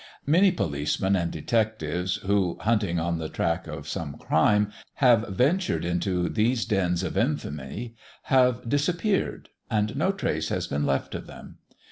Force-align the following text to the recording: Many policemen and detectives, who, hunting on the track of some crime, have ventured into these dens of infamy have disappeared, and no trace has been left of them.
Many 0.25 0.51
policemen 0.51 1.15
and 1.15 1.29
detectives, 1.29 2.15
who, 2.25 2.57
hunting 2.61 2.97
on 2.97 3.19
the 3.19 3.29
track 3.29 3.67
of 3.67 3.87
some 3.87 4.17
crime, 4.17 4.71
have 4.95 5.27
ventured 5.27 5.85
into 5.85 6.27
these 6.27 6.65
dens 6.65 7.03
of 7.03 7.15
infamy 7.15 7.93
have 8.23 8.67
disappeared, 8.67 9.49
and 9.69 9.95
no 9.95 10.11
trace 10.11 10.49
has 10.49 10.65
been 10.65 10.87
left 10.87 11.13
of 11.13 11.27
them. 11.27 11.59